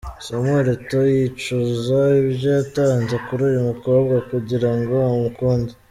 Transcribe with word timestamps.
Samuel 0.25 0.67
Eto’o 0.75 0.99
yicuza 1.15 1.99
ibyo 2.21 2.49
yatanze 2.57 3.15
kuri 3.25 3.41
uyu 3.49 3.61
mukobwa 3.69 4.15
kugira 4.29 4.69
ngo 4.77 4.95
amukunde. 5.09 5.73